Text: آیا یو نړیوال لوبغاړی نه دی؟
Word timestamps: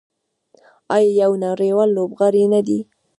آیا 0.95 1.09
یو 1.21 1.31
نړیوال 1.45 1.89
لوبغاړی 1.97 2.43
نه 2.53 2.61
دی؟ 2.67 2.79